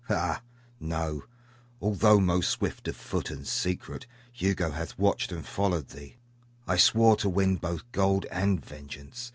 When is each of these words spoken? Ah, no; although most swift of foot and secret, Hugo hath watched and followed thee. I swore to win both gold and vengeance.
Ah, 0.09 0.41
no; 0.79 1.25
although 1.79 2.19
most 2.19 2.49
swift 2.49 2.87
of 2.87 2.95
foot 2.95 3.29
and 3.29 3.45
secret, 3.47 4.07
Hugo 4.33 4.71
hath 4.71 4.97
watched 4.97 5.31
and 5.31 5.45
followed 5.45 5.89
thee. 5.89 6.15
I 6.67 6.77
swore 6.77 7.15
to 7.17 7.29
win 7.29 7.57
both 7.57 7.83
gold 7.91 8.25
and 8.31 8.65
vengeance. 8.65 9.29